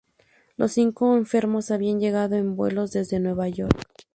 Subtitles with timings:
[0.57, 4.07] Los cinco enfermos habían llegado en vuelos desde Nueva York.